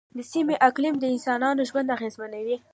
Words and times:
د 0.17 0.19
سیمې 0.31 0.55
اقلیم 0.67 0.95
د 0.99 1.03
انسانانو 1.13 1.67
ژوند 1.69 1.93
اغېزمنوي. 1.95 2.57